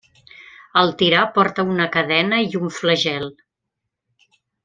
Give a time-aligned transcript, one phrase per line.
[0.83, 3.29] El tirà porta una cadena i un flagel.